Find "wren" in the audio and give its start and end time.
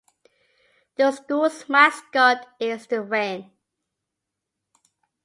3.03-3.51